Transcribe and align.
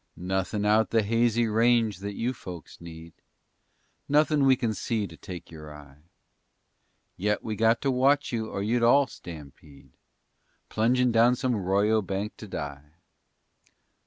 _Nothin' 0.23 0.65
out 0.65 0.89
the 0.89 1.03
hazy 1.03 1.45
range 1.45 1.99
that 1.99 2.15
you 2.15 2.33
folks 2.33 2.81
need, 2.81 3.13
Nothin' 4.09 4.45
we 4.45 4.55
kin 4.55 4.73
see 4.73 5.05
to 5.05 5.15
take 5.15 5.51
your 5.51 5.71
eye. 5.71 6.01
Yet 7.17 7.43
we 7.43 7.55
got 7.55 7.81
to 7.81 7.91
watch 7.91 8.31
you 8.31 8.49
or 8.49 8.63
you'd 8.63 8.81
all 8.81 9.05
stampede, 9.05 9.91
Plungin' 10.69 11.11
down 11.11 11.35
some 11.35 11.53
'royo 11.53 12.01
bank 12.03 12.35
to 12.37 12.47
die. 12.47 12.93